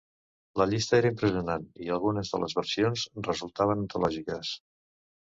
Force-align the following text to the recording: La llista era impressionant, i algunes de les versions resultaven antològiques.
La 0.59 0.65
llista 0.69 0.95
era 0.99 1.09
impressionant, 1.13 1.67
i 1.87 1.91
algunes 1.97 2.31
de 2.35 2.39
les 2.43 2.55
versions 2.59 3.03
resultaven 3.27 3.83
antològiques. 3.83 4.55